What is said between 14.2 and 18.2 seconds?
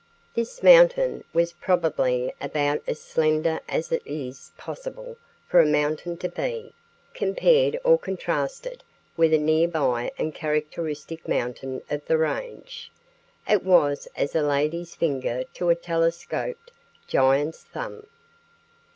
a lady's finger to a telescoped giant's thumb.